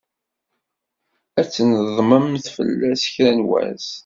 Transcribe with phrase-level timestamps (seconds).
[1.39, 3.87] Ad tnedmemt fell-as kra n wass.